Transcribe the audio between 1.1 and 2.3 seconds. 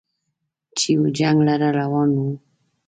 جنګ لره روان و